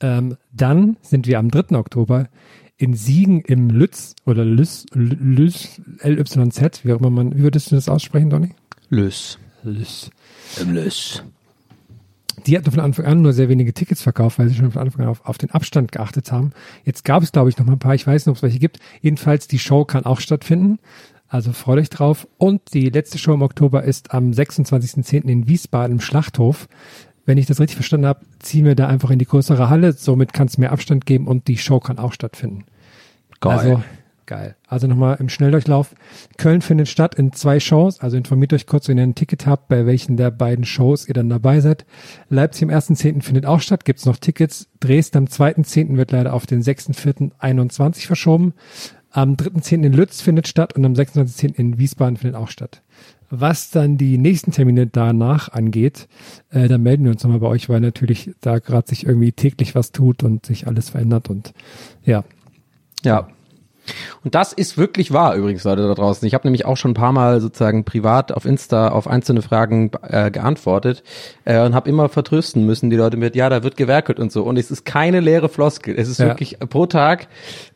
Ähm, 0.00 0.36
dann 0.52 0.96
sind 1.02 1.26
wir 1.26 1.38
am 1.38 1.50
3. 1.50 1.76
Oktober 1.76 2.28
in 2.76 2.94
Siegen 2.94 3.40
im 3.42 3.70
Lütz 3.70 4.14
oder 4.24 4.44
Lüss, 4.44 4.86
Lüss, 4.92 5.80
LYZ, 6.02 6.84
wie 6.84 6.92
auch 6.92 7.00
immer 7.00 7.10
man, 7.10 7.36
wie 7.36 7.42
würdest 7.42 7.70
du 7.70 7.74
das 7.74 7.88
aussprechen, 7.88 8.30
Donny? 8.30 8.54
Lös. 8.88 9.38
Lüss. 9.64 10.10
Im 10.60 10.72
Lös. 10.72 11.22
Die 12.46 12.56
hatten 12.56 12.70
von 12.70 12.80
Anfang 12.80 13.06
an 13.06 13.22
nur 13.22 13.32
sehr 13.32 13.48
wenige 13.48 13.74
Tickets 13.74 14.02
verkauft, 14.02 14.38
weil 14.38 14.48
sie 14.48 14.54
schon 14.54 14.70
von 14.70 14.82
Anfang 14.82 15.02
an 15.02 15.08
auf, 15.08 15.24
auf 15.24 15.38
den 15.38 15.50
Abstand 15.50 15.92
geachtet 15.92 16.32
haben. 16.32 16.52
Jetzt 16.84 17.04
gab 17.04 17.22
es, 17.22 17.32
glaube 17.32 17.50
ich, 17.50 17.58
noch 17.58 17.66
mal 17.66 17.72
ein 17.72 17.78
paar. 17.78 17.94
Ich 17.94 18.06
weiß 18.06 18.26
nicht, 18.26 18.30
ob 18.30 18.36
es 18.36 18.42
welche 18.42 18.58
gibt. 18.58 18.78
Jedenfalls, 19.00 19.48
die 19.48 19.58
Show 19.58 19.84
kann 19.84 20.04
auch 20.04 20.20
stattfinden. 20.20 20.78
Also 21.28 21.52
freut 21.52 21.78
euch 21.78 21.90
drauf. 21.90 22.26
Und 22.38 22.74
die 22.74 22.88
letzte 22.88 23.18
Show 23.18 23.34
im 23.34 23.42
Oktober 23.42 23.82
ist 23.84 24.14
am 24.14 24.30
26.10. 24.30 25.24
in 25.24 25.48
Wiesbaden 25.48 25.96
im 25.96 26.00
Schlachthof. 26.00 26.68
Wenn 27.26 27.36
ich 27.36 27.46
das 27.46 27.60
richtig 27.60 27.76
verstanden 27.76 28.06
habe, 28.06 28.24
ziehen 28.38 28.64
wir 28.64 28.74
da 28.74 28.88
einfach 28.88 29.10
in 29.10 29.18
die 29.18 29.26
größere 29.26 29.68
Halle. 29.68 29.92
Somit 29.92 30.32
kann 30.32 30.46
es 30.46 30.56
mehr 30.56 30.72
Abstand 30.72 31.04
geben 31.04 31.26
und 31.26 31.46
die 31.46 31.58
Show 31.58 31.80
kann 31.80 31.98
auch 31.98 32.14
stattfinden. 32.14 32.64
Geil. 33.40 33.58
Also 33.58 33.82
geil. 34.28 34.54
Also 34.68 34.86
nochmal 34.86 35.16
im 35.18 35.28
Schnelldurchlauf. 35.28 35.96
Köln 36.36 36.62
findet 36.62 36.86
statt 36.86 37.16
in 37.16 37.32
zwei 37.32 37.58
Shows. 37.58 37.98
Also 38.00 38.16
informiert 38.16 38.52
euch 38.52 38.66
kurz, 38.66 38.86
wenn 38.86 38.98
ihr 38.98 39.02
ein 39.02 39.16
Ticket 39.16 39.46
habt, 39.46 39.66
bei 39.66 39.86
welchen 39.86 40.16
der 40.16 40.30
beiden 40.30 40.64
Shows 40.64 41.08
ihr 41.08 41.14
dann 41.14 41.28
dabei 41.28 41.58
seid. 41.60 41.84
Leipzig 42.28 42.62
am 42.62 42.70
1.10. 42.70 43.22
findet 43.22 43.46
auch 43.46 43.60
statt. 43.60 43.84
Gibt's 43.84 44.06
noch 44.06 44.18
Tickets. 44.18 44.68
Dresden 44.78 45.18
am 45.18 45.24
2.10. 45.24 45.96
wird 45.96 46.12
leider 46.12 46.34
auf 46.34 46.46
den 46.46 46.62
6.4.21 46.62 48.06
verschoben. 48.06 48.54
Am 49.10 49.34
3.10. 49.34 49.84
in 49.84 49.92
Lütz 49.92 50.20
findet 50.20 50.46
statt 50.46 50.74
und 50.74 50.84
am 50.84 50.92
26.10. 50.92 51.54
in 51.56 51.78
Wiesbaden 51.78 52.18
findet 52.18 52.36
auch 52.36 52.50
statt. 52.50 52.82
Was 53.30 53.70
dann 53.70 53.98
die 53.98 54.16
nächsten 54.16 54.52
Termine 54.52 54.86
danach 54.86 55.50
angeht, 55.50 56.08
äh, 56.50 56.68
dann 56.68 56.82
melden 56.82 57.04
wir 57.04 57.10
uns 57.10 57.22
nochmal 57.24 57.40
bei 57.40 57.48
euch, 57.48 57.68
weil 57.68 57.80
natürlich 57.80 58.30
da 58.40 58.58
gerade 58.58 58.88
sich 58.88 59.04
irgendwie 59.04 59.32
täglich 59.32 59.74
was 59.74 59.92
tut 59.92 60.22
und 60.22 60.46
sich 60.46 60.66
alles 60.66 60.90
verändert 60.90 61.28
und 61.28 61.52
ja, 62.04 62.24
Ja. 63.04 63.28
Und 64.24 64.34
das 64.34 64.52
ist 64.52 64.76
wirklich 64.78 65.12
wahr 65.12 65.34
übrigens, 65.34 65.64
Leute 65.64 65.86
da 65.86 65.94
draußen. 65.94 66.26
Ich 66.26 66.34
habe 66.34 66.46
nämlich 66.46 66.64
auch 66.64 66.76
schon 66.76 66.92
ein 66.92 66.94
paar 66.94 67.12
Mal 67.12 67.40
sozusagen 67.40 67.84
privat 67.84 68.32
auf 68.32 68.44
Insta 68.44 68.88
auf 68.88 69.06
einzelne 69.08 69.42
Fragen 69.42 69.90
äh, 70.02 70.30
geantwortet 70.30 71.02
äh, 71.44 71.60
und 71.64 71.74
habe 71.74 71.88
immer 71.88 72.08
vertrösten 72.08 72.64
müssen 72.66 72.90
die 72.90 72.96
Leute 72.96 73.16
mit, 73.16 73.36
ja, 73.36 73.48
da 73.48 73.62
wird 73.62 73.76
gewerkelt 73.76 74.18
und 74.20 74.32
so. 74.32 74.42
Und 74.42 74.58
es 74.58 74.70
ist 74.70 74.84
keine 74.84 75.20
leere 75.20 75.48
Floskel. 75.48 75.94
Es 75.98 76.08
ist 76.08 76.18
Ja. 76.18 76.26
wirklich 76.26 76.58
pro 76.68 76.86
Tag 76.86 77.28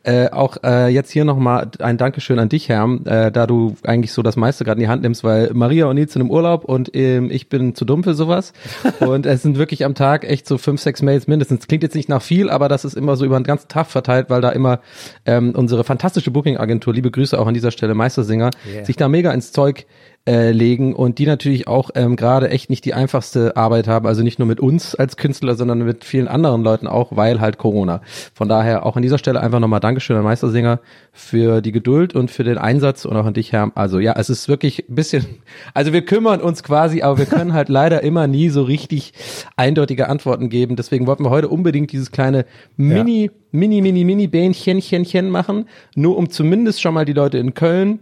äh, 0.03 0.29
auch 0.29 0.57
äh, 0.63 0.89
jetzt 0.89 1.11
hier 1.11 1.25
nochmal 1.25 1.69
ein 1.79 1.97
Dankeschön 1.97 2.37
an 2.39 2.49
dich, 2.49 2.69
Herm, 2.69 3.01
äh, 3.05 3.31
da 3.31 3.47
du 3.47 3.75
eigentlich 3.83 4.11
so 4.11 4.21
das 4.21 4.35
meiste 4.35 4.63
gerade 4.65 4.79
in 4.79 4.85
die 4.85 4.89
Hand 4.89 5.01
nimmst, 5.01 5.23
weil 5.23 5.51
Maria 5.53 5.85
und 5.85 5.95
Nils 5.95 6.13
sind 6.13 6.21
im 6.21 6.29
Urlaub 6.31 6.65
und 6.65 6.93
ähm, 6.95 7.31
ich 7.31 7.49
bin 7.49 7.73
zu 7.75 7.85
dumm 7.85 8.03
für 8.03 8.13
sowas. 8.13 8.53
und 8.99 9.25
es 9.25 9.41
sind 9.41 9.57
wirklich 9.57 9.85
am 9.85 9.95
Tag 9.95 10.23
echt 10.25 10.47
so 10.47 10.57
fünf, 10.57 10.81
sechs 10.81 11.01
Mails 11.01 11.27
mindestens. 11.27 11.67
Klingt 11.67 11.83
jetzt 11.83 11.95
nicht 11.95 12.09
nach 12.09 12.21
viel, 12.21 12.49
aber 12.49 12.67
das 12.67 12.83
ist 12.85 12.95
immer 12.95 13.15
so 13.15 13.25
über 13.25 13.39
den 13.39 13.43
ganzen 13.45 13.67
Tag 13.69 13.87
verteilt, 13.87 14.29
weil 14.29 14.41
da 14.41 14.49
immer 14.49 14.79
ähm, 15.25 15.53
unsere 15.55 15.83
fantastische 16.03 16.31
Booking-Agentur, 16.31 16.93
liebe 16.93 17.11
Grüße 17.11 17.39
auch 17.39 17.47
an 17.47 17.53
dieser 17.53 17.71
Stelle, 17.71 17.93
Meistersinger, 17.93 18.49
sich 18.83 18.97
da 18.97 19.07
mega 19.07 19.31
ins 19.31 19.53
Zeug 19.53 19.85
äh, 20.25 20.51
legen 20.51 20.95
und 20.95 21.19
die 21.19 21.25
natürlich 21.25 21.67
auch 21.67 21.89
ähm, 21.95 22.15
gerade 22.15 22.49
echt 22.49 22.69
nicht 22.69 22.85
die 22.85 22.93
einfachste 22.93 23.57
Arbeit 23.57 23.89
haben, 23.89 24.07
also 24.07 24.23
nicht 24.23 24.39
nur 24.39 24.47
mit 24.47 24.61
uns 24.61 24.95
als 24.95 25.17
Künstler, 25.17 25.55
sondern 25.55 25.79
mit 25.79 26.05
vielen 26.05 26.29
anderen 26.29 26.63
Leuten 26.63 26.87
auch, 26.87 27.17
weil 27.17 27.41
halt 27.41 27.57
Corona. 27.57 28.01
Von 28.33 28.47
daher 28.47 28.85
auch 28.85 28.95
an 28.95 29.01
dieser 29.01 29.17
Stelle 29.17 29.41
einfach 29.41 29.59
nochmal 29.59 29.81
Dankeschön 29.81 30.15
an 30.15 30.23
Meistersinger 30.23 30.79
für 31.11 31.59
die 31.59 31.73
Geduld 31.73 32.15
und 32.15 32.31
für 32.31 32.45
den 32.45 32.57
Einsatz 32.57 33.03
und 33.03 33.17
auch 33.17 33.25
an 33.25 33.33
dich, 33.33 33.51
Herr. 33.51 33.71
Also 33.75 33.99
ja, 33.99 34.13
es 34.17 34.29
ist 34.29 34.47
wirklich 34.47 34.87
ein 34.87 34.95
bisschen, 34.95 35.25
also 35.73 35.91
wir 35.91 36.05
kümmern 36.05 36.39
uns 36.39 36.63
quasi, 36.63 37.01
aber 37.01 37.17
wir 37.17 37.25
können 37.25 37.51
halt 37.51 37.67
leider 37.67 38.01
immer 38.01 38.25
nie 38.27 38.47
so 38.47 38.63
richtig 38.63 39.11
eindeutige 39.57 40.07
Antworten 40.07 40.47
geben. 40.47 40.77
Deswegen 40.77 41.05
wollten 41.05 41.25
wir 41.25 41.31
heute 41.31 41.49
unbedingt 41.49 41.91
dieses 41.91 42.11
kleine 42.11 42.45
Mini, 42.77 43.29
Mini, 43.51 43.81
Mini, 43.81 44.05
Mini 44.05 44.27
Bähnchen, 44.27 45.29
machen, 45.29 45.67
nur 45.95 46.15
um 46.15 46.29
zumindest 46.29 46.81
schon 46.81 46.93
mal 46.93 47.03
die 47.03 47.13
Leute 47.13 47.39
in 47.39 47.53
Köln 47.53 47.99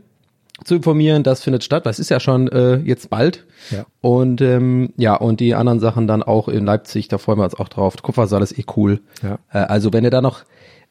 zu 0.64 0.76
informieren, 0.76 1.24
das 1.24 1.44
findet 1.44 1.64
statt. 1.64 1.86
Das 1.86 2.00
ist 2.00 2.10
ja 2.10 2.20
schon 2.20 2.48
äh, 2.48 2.78
jetzt 2.78 3.10
bald. 3.10 3.46
Ja. 3.70 3.86
Und 4.02 4.42
ähm, 4.42 4.94
ja, 4.98 5.16
und 5.16 5.40
die 5.40 5.56
anderen 5.56 5.80
Sachen 5.80 6.08
dann 6.08 6.24
auch 6.24 6.48
in 6.48 6.66
Leipzig, 6.66 7.08
da 7.08 7.18
freuen 7.18 7.40
wir 7.40 7.46
uns 7.46 7.56
auch 7.56 7.70
drauf. 7.70 7.96
Kupfersaal 8.02 8.42
ist 8.42 8.58
eh 8.58 8.66
cool. 8.76 9.02
Ja. 9.24 9.40
Äh, 9.52 9.66
also 9.66 9.94
wenn 9.94 10.04
ihr 10.04 10.10
da 10.10 10.22
noch 10.22 10.44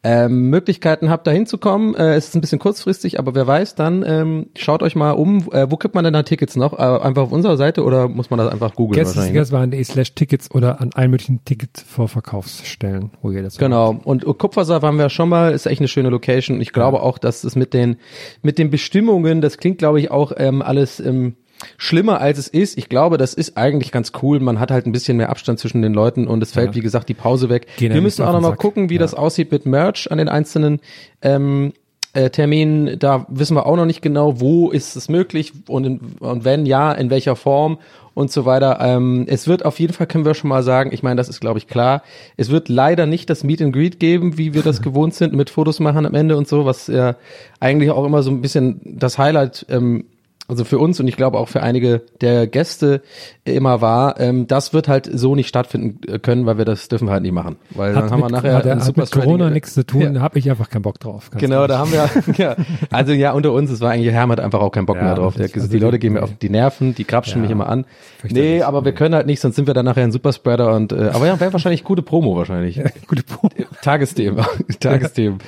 ähm, 0.02 0.48
Möglichkeiten 0.48 1.10
habt, 1.10 1.26
da 1.26 1.30
hinzukommen, 1.30 1.94
äh, 1.94 2.14
es 2.14 2.28
ist 2.28 2.34
ein 2.34 2.40
bisschen 2.40 2.58
kurzfristig, 2.58 3.18
aber 3.18 3.34
wer 3.34 3.46
weiß, 3.46 3.74
dann 3.74 4.02
ähm, 4.06 4.46
schaut 4.56 4.82
euch 4.82 4.96
mal 4.96 5.10
um. 5.10 5.52
Äh, 5.52 5.70
wo 5.70 5.76
kriegt 5.76 5.94
man 5.94 6.04
denn 6.04 6.14
da 6.14 6.22
Tickets 6.22 6.56
noch? 6.56 6.72
Äh, 6.72 6.76
einfach 6.82 7.24
auf 7.24 7.32
unserer 7.32 7.58
Seite 7.58 7.84
oder 7.84 8.08
muss 8.08 8.30
man 8.30 8.38
das 8.38 8.50
einfach 8.50 8.74
googeln 8.74 8.96
wahrscheinlich? 9.08 9.34
ne? 9.66 9.84
Slash 9.84 10.14
Tickets 10.14 10.50
oder 10.54 10.80
an 10.80 10.90
allen 10.94 11.10
möglichen 11.10 11.44
Ticketvorverkaufsstellen, 11.44 13.10
wo 13.20 13.30
ihr 13.30 13.42
das 13.42 13.58
Genau. 13.58 14.00
Und 14.04 14.24
Kupfersaal 14.24 14.80
waren 14.80 14.96
wir 14.96 15.10
schon 15.10 15.28
mal, 15.28 15.52
ist 15.52 15.66
echt 15.66 15.80
eine 15.80 15.88
schöne 15.88 16.08
Location. 16.08 16.62
Ich 16.62 16.72
glaube 16.72 17.02
auch, 17.02 17.18
dass 17.18 17.44
es 17.44 17.54
mit 17.54 17.74
den, 17.74 17.96
mit 18.40 18.56
den 18.56 18.70
Bestimmungen, 18.70 19.42
das 19.42 19.58
klingt, 19.58 19.78
glaube 19.78 20.00
ich, 20.00 20.10
auch 20.10 20.32
ähm, 20.36 20.62
alles 20.62 21.00
ähm, 21.00 21.36
schlimmer 21.76 22.20
als 22.20 22.38
es 22.38 22.48
ist. 22.48 22.78
Ich 22.78 22.88
glaube, 22.88 23.18
das 23.18 23.34
ist 23.34 23.56
eigentlich 23.56 23.92
ganz 23.92 24.12
cool. 24.22 24.40
Man 24.40 24.60
hat 24.60 24.70
halt 24.70 24.86
ein 24.86 24.92
bisschen 24.92 25.16
mehr 25.16 25.30
Abstand 25.30 25.58
zwischen 25.58 25.82
den 25.82 25.94
Leuten 25.94 26.26
und 26.26 26.42
es 26.42 26.52
fällt, 26.52 26.68
Ja. 26.70 26.74
wie 26.76 26.80
gesagt, 26.80 27.08
die 27.08 27.14
Pause 27.14 27.48
weg. 27.48 27.66
Gehen 27.76 27.92
wir 27.94 28.00
müssen 28.00 28.24
auch 28.24 28.32
noch 28.32 28.40
mal 28.40 28.56
gucken, 28.56 28.90
wie 28.90 28.94
Ja. 28.94 29.00
das 29.00 29.14
aussieht 29.14 29.50
mit 29.52 29.66
Merch 29.66 30.10
an 30.10 30.18
den 30.18 30.28
einzelnen 30.28 30.80
ähm, 31.22 31.72
äh, 32.12 32.30
Terminen. 32.30 32.98
Da 32.98 33.26
wissen 33.28 33.54
wir 33.56 33.66
auch 33.66 33.76
noch 33.76 33.86
nicht 33.86 34.02
genau, 34.02 34.40
wo 34.40 34.70
ist 34.70 34.96
es 34.96 35.08
möglich 35.08 35.52
und, 35.68 35.84
in, 35.84 36.00
und 36.20 36.44
wenn 36.44 36.66
ja, 36.66 36.92
in 36.92 37.10
welcher 37.10 37.36
Form 37.36 37.78
und 38.14 38.32
so 38.32 38.44
weiter. 38.44 38.78
Ähm, 38.80 39.26
es 39.28 39.46
wird 39.46 39.64
auf 39.64 39.78
jeden 39.78 39.92
Fall, 39.92 40.08
können 40.08 40.24
wir 40.24 40.34
schon 40.34 40.48
mal 40.50 40.64
sagen, 40.64 40.90
ich 40.92 41.02
meine, 41.04 41.16
das 41.16 41.28
ist, 41.28 41.40
glaube 41.40 41.58
ich, 41.58 41.68
klar. 41.68 42.02
Es 42.36 42.50
wird 42.50 42.68
leider 42.68 43.06
nicht 43.06 43.30
das 43.30 43.44
Meet 43.44 43.62
and 43.62 43.72
Greet 43.72 44.00
geben, 44.00 44.36
wie 44.36 44.52
wir 44.52 44.62
das 44.62 44.82
gewohnt 44.82 45.14
sind, 45.14 45.32
mit 45.32 45.48
Fotos 45.50 45.78
machen 45.78 46.04
am 46.04 46.14
Ende 46.14 46.36
und 46.36 46.48
so, 46.48 46.64
was 46.64 46.88
ja 46.88 47.14
eigentlich 47.60 47.90
auch 47.92 48.04
immer 48.04 48.22
so 48.24 48.30
ein 48.30 48.40
bisschen 48.42 48.80
das 48.84 49.16
Highlight 49.16 49.64
ähm, 49.68 50.04
also 50.50 50.64
für 50.64 50.78
uns 50.78 51.00
und 51.00 51.08
ich 51.08 51.16
glaube 51.16 51.38
auch 51.38 51.48
für 51.48 51.62
einige 51.62 52.02
der 52.20 52.46
Gäste 52.46 53.00
immer 53.44 53.80
war, 53.80 54.20
ähm, 54.20 54.46
das 54.46 54.72
wird 54.72 54.88
halt 54.88 55.08
so 55.12 55.34
nicht 55.34 55.48
stattfinden 55.48 56.20
können, 56.20 56.46
weil 56.46 56.58
wir 56.58 56.64
das 56.64 56.88
dürfen 56.88 57.08
wir 57.08 57.12
halt 57.12 57.22
nicht 57.22 57.32
machen. 57.32 57.56
Weil 57.70 57.94
Hat 57.96 58.04
dann 58.04 58.10
haben 58.10 58.20
wir 58.20 58.28
nachher 58.30 58.54
hat, 58.56 58.66
ein 58.66 58.84
hat 58.84 58.96
mit 58.96 59.10
Corona 59.10 59.50
nichts 59.50 59.74
zu 59.74 59.84
tun, 59.86 60.02
Ja. 60.02 60.10
da 60.10 60.20
habe 60.20 60.38
ich 60.38 60.50
einfach 60.50 60.68
keinen 60.68 60.82
Bock 60.82 61.00
drauf. 61.00 61.30
Genau, 61.38 61.66
da 61.66 61.78
haben 61.78 61.92
wir, 61.92 62.08
ja, 62.36 62.56
also 62.90 63.12
ja, 63.12 63.32
unter 63.32 63.52
uns, 63.52 63.70
es 63.70 63.80
war 63.80 63.90
eigentlich, 63.92 64.12
Herm 64.12 64.30
hat 64.30 64.40
einfach 64.40 64.60
auch 64.60 64.70
keinen 64.70 64.86
Bock 64.86 64.96
Ja, 64.96 65.04
mehr 65.04 65.14
drauf. 65.14 65.34
Der, 65.36 65.48
die 65.48 65.54
Also 65.60 65.78
Leute 65.78 65.92
die- 65.92 65.98
gehen 66.00 66.12
mir 66.14 66.22
auf 66.22 66.30
die 66.40 66.50
Nerven, 66.50 66.94
die 66.94 67.04
krapschen 67.04 67.40
mich 67.40 67.50
immer 67.50 67.68
an. 67.68 67.86
Nee, 68.28 68.62
aber 68.62 68.84
wir 68.84 68.92
können 68.92 69.14
halt 69.14 69.26
nicht, 69.26 69.40
sonst 69.40 69.56
sind 69.56 69.66
wir 69.66 69.74
dann 69.74 69.84
nachher 69.86 70.04
ein 70.04 70.12
Superspreader 70.12 70.74
und, 70.74 70.92
äh, 70.92 71.10
aber 71.14 71.26
ja, 71.26 71.38
wäre 71.40 71.52
wahrscheinlich 71.52 71.84
gute 71.84 72.02
Promo 72.02 72.36
wahrscheinlich. 72.36 72.80
Gute 73.06 73.22
Probe. 73.22 73.54
Tagesthemen, 73.82 74.44
Tagesthemen. 74.80 75.38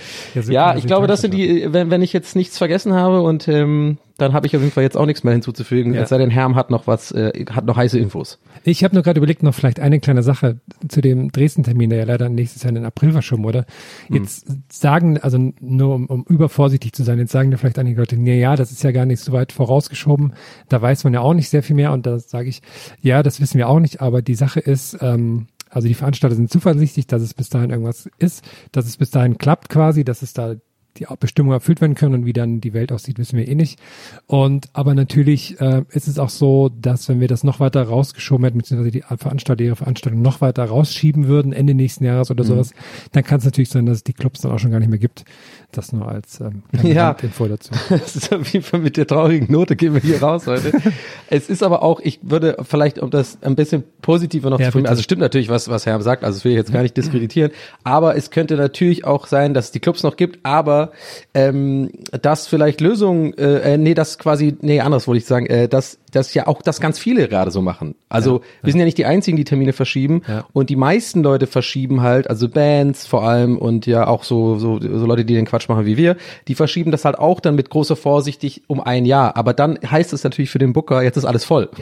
Ja, 0.48 0.72
so 0.72 0.78
ich 0.78 0.86
glaube, 0.86 1.06
das 1.06 1.20
sind 1.20 1.34
die, 1.34 1.68
wenn, 1.72 1.90
wenn 1.90 2.02
ich 2.02 2.12
jetzt 2.12 2.34
nichts 2.36 2.58
vergessen 2.58 2.94
habe 2.94 3.22
und 3.22 3.48
ähm, 3.48 3.98
dann 4.22 4.32
habe 4.32 4.46
ich 4.46 4.56
auf 4.56 4.62
jeden 4.62 4.72
Fall 4.72 4.84
jetzt 4.84 4.96
auch 4.96 5.06
nichts 5.06 5.24
mehr 5.24 5.32
hinzuzufügen. 5.32 5.94
Ja. 5.94 6.02
Es 6.02 6.08
sei 6.08 6.18
denn, 6.18 6.30
Herm 6.30 6.54
hat 6.54 6.70
noch 6.70 6.86
was, 6.86 7.12
äh, 7.12 7.44
hat 7.50 7.66
noch 7.66 7.76
heiße 7.76 7.98
Infos. 7.98 8.38
Ich 8.64 8.84
habe 8.84 8.94
nur 8.94 9.02
gerade 9.02 9.18
überlegt, 9.18 9.42
noch 9.42 9.54
vielleicht 9.54 9.80
eine 9.80 10.00
kleine 10.00 10.22
Sache 10.22 10.60
zu 10.88 11.00
dem 11.00 11.32
Dresden-Termin, 11.32 11.90
der 11.90 11.98
ja 12.00 12.04
leider 12.04 12.28
nächstes 12.28 12.62
Jahr 12.62 12.70
in 12.70 12.76
den 12.76 12.84
April 12.84 13.12
verschoben 13.12 13.44
wurde. 13.44 13.66
Jetzt 14.08 14.46
sagen, 14.72 15.18
also 15.18 15.38
nur 15.60 15.94
um, 15.94 16.06
um 16.06 16.24
übervorsichtig 16.28 16.92
zu 16.92 17.02
sein, 17.02 17.18
jetzt 17.18 17.32
sagen 17.32 17.50
da 17.50 17.56
vielleicht 17.56 17.78
einige 17.78 18.00
Leute, 18.00 18.16
nee, 18.16 18.40
ja, 18.40 18.56
das 18.56 18.70
ist 18.70 18.82
ja 18.82 18.92
gar 18.92 19.06
nicht 19.06 19.20
so 19.20 19.32
weit 19.32 19.52
vorausgeschoben. 19.52 20.34
Da 20.68 20.80
weiß 20.80 21.04
man 21.04 21.12
ja 21.12 21.20
auch 21.20 21.34
nicht 21.34 21.48
sehr 21.48 21.62
viel 21.62 21.76
mehr 21.76 21.92
und 21.92 22.06
da 22.06 22.18
sage 22.18 22.48
ich, 22.48 22.62
ja, 23.00 23.22
das 23.22 23.40
wissen 23.40 23.58
wir 23.58 23.68
auch 23.68 23.80
nicht, 23.80 24.00
aber 24.00 24.22
die 24.22 24.34
Sache 24.34 24.60
ist, 24.60 24.96
ähm, 25.00 25.48
also 25.68 25.88
die 25.88 25.94
Veranstalter 25.94 26.36
sind 26.36 26.50
zuversichtlich, 26.50 27.06
dass 27.06 27.22
es 27.22 27.34
bis 27.34 27.48
dahin 27.48 27.70
irgendwas 27.70 28.08
ist, 28.18 28.44
dass 28.72 28.86
es 28.86 28.96
bis 28.96 29.10
dahin 29.10 29.38
klappt 29.38 29.68
quasi, 29.68 30.04
dass 30.04 30.22
es 30.22 30.34
da 30.34 30.54
die 30.98 31.06
Bestimmungen 31.18 31.56
erfüllt 31.56 31.80
werden 31.80 31.94
können 31.94 32.14
und 32.14 32.26
wie 32.26 32.32
dann 32.32 32.60
die 32.60 32.74
Welt 32.74 32.92
aussieht, 32.92 33.18
wissen 33.18 33.38
wir 33.38 33.48
eh 33.48 33.54
nicht. 33.54 33.78
Und 34.26 34.68
aber 34.72 34.94
natürlich 34.94 35.60
äh, 35.60 35.82
ist 35.90 36.08
es 36.08 36.18
auch 36.18 36.28
so, 36.28 36.68
dass 36.68 37.08
wenn 37.08 37.20
wir 37.20 37.28
das 37.28 37.44
noch 37.44 37.60
weiter 37.60 37.82
rausgeschoben 37.82 38.44
hätten, 38.44 38.58
beziehungsweise 38.58 38.90
die 38.90 39.02
Veranstalter 39.02 39.64
ihre 39.64 39.76
Veranstaltung 39.76 40.22
noch 40.22 40.40
weiter 40.40 40.64
rausschieben 40.64 41.26
würden, 41.26 41.52
Ende 41.52 41.74
nächsten 41.74 42.04
Jahres 42.04 42.30
oder 42.30 42.44
sowas, 42.44 42.72
dann 43.12 43.24
kann 43.24 43.38
es 43.38 43.44
natürlich 43.44 43.70
sein, 43.70 43.86
dass 43.86 43.98
es 43.98 44.04
die 44.04 44.12
Clubs 44.12 44.40
dann 44.40 44.52
auch 44.52 44.58
schon 44.58 44.70
gar 44.70 44.80
nicht 44.80 44.90
mehr 44.90 44.98
gibt. 44.98 45.24
Das 45.74 45.92
nur 45.92 46.06
als 46.06 46.38
ähm, 46.40 46.62
Ja. 46.82 47.08
Randinfo 47.12 47.46
dazu. 47.48 47.72
Das 47.88 48.14
ist 48.14 48.32
auf 48.32 48.46
jeden 48.48 48.64
Fall 48.64 48.80
mit 48.80 48.96
der 48.96 49.06
traurigen 49.06 49.50
Note 49.50 49.74
gehen 49.74 49.94
wir 49.94 50.00
hier 50.02 50.22
raus 50.22 50.46
heute. 50.46 50.72
es 51.30 51.48
ist 51.48 51.62
aber 51.62 51.82
auch, 51.82 51.98
ich 52.00 52.20
würde 52.22 52.56
vielleicht, 52.62 52.98
um 52.98 53.10
das 53.10 53.38
ein 53.42 53.56
bisschen 53.56 53.82
positiver 54.02 54.50
noch 54.50 54.60
Ja, 54.60 54.66
zu 54.66 54.72
formulieren, 54.72 54.84
bitte. 54.84 54.90
also 54.90 55.02
stimmt 55.02 55.20
natürlich, 55.22 55.48
was, 55.48 55.68
was 55.68 55.86
Herr 55.86 56.00
sagt, 56.02 56.24
also 56.24 56.36
das 56.36 56.44
will 56.44 56.52
ich 56.52 56.58
jetzt 56.58 56.72
gar 56.72 56.82
nicht 56.82 56.96
diskreditieren, 56.96 57.52
aber 57.84 58.16
es 58.16 58.30
könnte 58.30 58.56
natürlich 58.56 59.04
auch 59.06 59.26
sein, 59.26 59.54
dass 59.54 59.66
es 59.66 59.70
die 59.72 59.80
Clubs 59.80 60.02
noch 60.02 60.16
gibt, 60.16 60.40
aber 60.44 60.92
ähm, 61.34 61.90
dass 62.20 62.46
vielleicht 62.46 62.80
Lösungen, 62.82 63.32
äh, 63.38 63.74
äh, 63.74 63.78
nee, 63.78 63.94
das 63.94 64.18
quasi, 64.18 64.56
nee, 64.60 64.80
anders 64.80 65.06
wollte 65.08 65.18
ich 65.18 65.24
sagen, 65.26 65.46
äh, 65.46 65.68
dass, 65.68 65.98
dass 66.10 66.34
ja 66.34 66.46
auch 66.46 66.60
das 66.60 66.80
ganz 66.80 66.98
viele 66.98 67.28
gerade 67.28 67.50
so 67.50 67.62
machen. 67.62 67.94
Also 68.10 68.42
wir 68.62 68.72
sind 68.72 68.78
ja 68.80 68.84
nicht 68.84 68.98
die 68.98 69.06
einzigen, 69.06 69.36
die 69.38 69.44
Termine 69.44 69.72
verschieben 69.72 70.20
Ja. 70.28 70.44
und 70.52 70.68
die 70.68 70.76
meisten 70.76 71.22
Leute 71.22 71.46
verschieben 71.46 72.02
halt, 72.02 72.28
also 72.28 72.48
Bands 72.48 73.06
vor 73.06 73.22
allem 73.22 73.56
und 73.56 73.86
ja 73.86 74.06
auch 74.06 74.24
so, 74.24 74.58
so, 74.58 74.78
so 74.80 75.06
Leute, 75.06 75.24
die 75.24 75.34
den 75.34 75.46
Quatsch 75.46 75.61
machen 75.68 75.86
wie 75.86 75.96
wir, 75.96 76.16
die 76.48 76.54
verschieben 76.54 76.90
das 76.90 77.04
halt 77.04 77.18
auch 77.18 77.40
dann 77.40 77.54
mit 77.54 77.70
großer 77.70 77.96
Vorsichtig 77.96 78.62
um 78.66 78.80
ein 78.80 79.04
Jahr. 79.04 79.36
Aber 79.36 79.54
dann 79.54 79.78
heißt 79.84 80.12
es 80.12 80.24
natürlich 80.24 80.50
für 80.50 80.58
den 80.58 80.72
Booker, 80.72 81.02
jetzt 81.02 81.16
ist 81.16 81.24
alles 81.24 81.44
voll. 81.44 81.68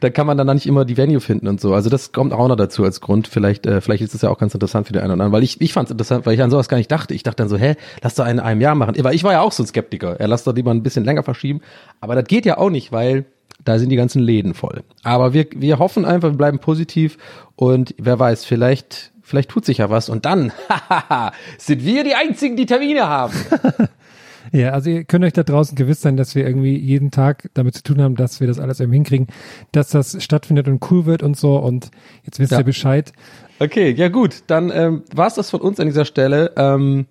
Da 0.00 0.10
kann 0.10 0.26
man 0.26 0.36
dann 0.36 0.46
nicht 0.48 0.66
immer 0.66 0.84
die 0.84 0.98
Venue 0.98 1.20
finden 1.20 1.48
und 1.48 1.60
so. 1.62 1.72
Also 1.72 1.88
das 1.88 2.12
kommt 2.12 2.34
auch 2.34 2.46
noch 2.46 2.56
dazu 2.56 2.84
als 2.84 3.00
Grund. 3.00 3.26
Vielleicht, 3.26 3.66
äh, 3.66 3.80
vielleicht 3.80 4.02
ist 4.02 4.14
es 4.14 4.20
ja 4.20 4.28
auch 4.28 4.38
ganz 4.38 4.52
interessant 4.52 4.86
für 4.86 4.92
den 4.92 5.00
einen 5.00 5.12
oder 5.12 5.12
anderen, 5.14 5.32
weil 5.32 5.42
ich, 5.42 5.60
ich 5.62 5.72
fand 5.72 5.88
es 5.88 5.92
interessant, 5.92 6.26
weil 6.26 6.34
ich 6.34 6.42
an 6.42 6.50
sowas 6.50 6.68
gar 6.68 6.76
nicht 6.76 6.90
dachte. 6.90 7.14
Ich 7.14 7.22
dachte 7.22 7.36
dann 7.36 7.48
so, 7.48 7.56
hä, 7.56 7.74
lass 8.02 8.14
doch 8.16 8.26
in 8.26 8.38
einem 8.38 8.60
Jahr 8.60 8.74
machen. 8.74 8.94
Weil 8.98 9.14
ich 9.14 9.24
war 9.24 9.32
ja 9.32 9.40
auch 9.40 9.52
so 9.52 9.62
ein 9.62 9.66
Skeptiker. 9.66 10.20
Er 10.20 10.28
lass 10.28 10.44
doch 10.44 10.54
lieber 10.54 10.70
ein 10.70 10.82
bisschen 10.82 11.04
länger 11.04 11.22
verschieben. 11.22 11.62
Aber 12.00 12.14
das 12.14 12.24
geht 12.24 12.44
ja 12.44 12.58
auch 12.58 12.70
nicht, 12.70 12.92
weil 12.92 13.24
da 13.64 13.78
sind 13.78 13.90
die 13.90 13.96
ganzen 13.96 14.22
Läden 14.22 14.54
voll. 14.54 14.82
Aber 15.02 15.32
wir, 15.32 15.46
wir 15.54 15.78
hoffen 15.78 16.04
einfach, 16.04 16.30
wir 16.30 16.38
bleiben 16.38 16.58
positiv 16.58 17.18
und 17.56 17.94
wer 17.98 18.18
weiß, 18.18 18.44
vielleicht, 18.44 19.12
vielleicht 19.28 19.50
tut 19.50 19.64
sich 19.64 19.78
ja 19.78 19.90
was 19.90 20.08
und 20.08 20.24
dann, 20.24 20.52
sind 21.58 21.84
wir 21.84 22.02
die 22.04 22.14
einzigen, 22.14 22.56
die 22.56 22.66
Termine 22.66 23.06
haben. 23.06 23.34
Ja, 24.50 24.70
also 24.70 24.88
ihr 24.88 25.04
könnt 25.04 25.26
euch 25.26 25.34
da 25.34 25.42
draußen 25.42 25.76
gewiss 25.76 26.00
sein, 26.00 26.16
dass 26.16 26.34
wir 26.34 26.46
irgendwie 26.46 26.74
jeden 26.74 27.10
Tag 27.10 27.50
damit 27.52 27.74
zu 27.74 27.82
tun 27.82 28.00
haben, 28.00 28.16
dass 28.16 28.40
wir 28.40 28.46
das 28.46 28.58
alles 28.58 28.80
irgendwie 28.80 28.96
hinkriegen, 28.96 29.26
dass 29.72 29.90
das 29.90 30.22
stattfindet 30.24 30.68
und 30.68 30.90
cool 30.90 31.04
wird 31.04 31.22
und 31.22 31.36
so. 31.36 31.56
Und 31.58 31.90
jetzt 32.24 32.38
wisst 32.38 32.52
Ja. 32.52 32.58
ihr 32.58 32.64
Bescheid. 32.64 33.12
Okay, 33.58 33.90
ja 33.90 34.08
gut, 34.08 34.44
dann 34.46 34.70
ähm, 34.74 35.02
war's 35.14 35.34
das 35.34 35.50
von 35.50 35.60
uns 35.60 35.78
an 35.80 35.86
dieser 35.86 36.06
Stelle. 36.06 36.52
Ähm, 36.56 37.04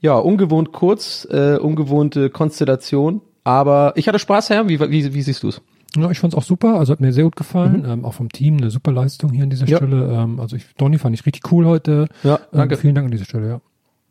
ja, 0.00 0.16
ungewohnt 0.18 0.72
kurz, 0.72 1.26
äh, 1.30 1.56
ungewohnte 1.56 2.28
Konstellation, 2.28 3.22
aber 3.42 3.94
ich 3.96 4.06
hatte 4.06 4.18
Spaß, 4.18 4.50
Herr. 4.50 4.68
Wie, 4.68 4.78
wie, 4.78 5.14
wie 5.14 5.22
siehst 5.22 5.42
du's? 5.44 5.62
Ja, 5.96 6.10
ich 6.10 6.18
fand's 6.18 6.36
auch 6.36 6.42
super, 6.42 6.78
also 6.78 6.92
hat 6.92 7.00
mir 7.00 7.12
sehr 7.12 7.24
gut 7.24 7.36
gefallen, 7.36 7.84
ähm, 7.86 8.04
auch 8.04 8.14
vom 8.14 8.30
Team 8.30 8.56
eine 8.58 8.70
super 8.70 8.92
Leistung 8.92 9.32
hier 9.32 9.42
an 9.44 9.50
dieser 9.50 9.64
Mhm. 9.64 9.70
Ja. 9.70 9.76
Stelle. 9.78 10.12
Ähm, 10.12 10.40
also 10.40 10.56
ich, 10.56 10.64
Donny 10.76 10.98
fand 10.98 11.14
ich 11.14 11.24
richtig 11.26 11.50
cool 11.52 11.66
heute. 11.66 12.08
Ja, 12.22 12.38
danke. 12.52 12.74
Ähm, 12.74 12.80
vielen 12.80 12.94
Dank 12.94 13.04
an 13.06 13.10
dieser 13.10 13.24
Stelle, 13.24 13.48
ja. 13.48 13.60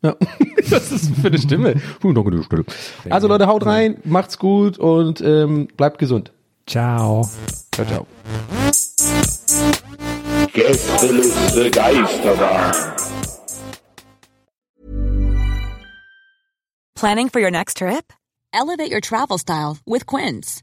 Ja, 0.02 0.14
das 0.70 0.92
ist 0.92 1.14
für 1.16 1.28
eine 1.28 1.38
Stimme. 1.38 1.74
Puh, 2.00 2.12
danke, 2.12 2.30
die 2.30 2.42
Stelle. 2.42 2.64
Also 3.10 3.28
Leute, 3.28 3.46
haut 3.46 3.64
rein, 3.66 3.96
macht's 4.04 4.38
gut 4.38 4.78
und 4.78 5.20
ähm, 5.20 5.68
bleibt 5.76 5.98
gesund. 5.98 6.32
Ciao. 6.66 7.28
Ciao, 7.72 7.86
ciao. 7.86 8.06
Gästeliste 10.52 11.70
Geisterbahn. 11.70 12.72
Planning 16.94 17.28
for 17.28 17.40
your 17.40 17.50
next 17.50 17.76
trip? 17.78 18.12
Elevate 18.52 18.90
your 18.90 19.00
travel 19.02 19.38
style 19.38 19.76
with 19.86 20.06
Quince. 20.06 20.62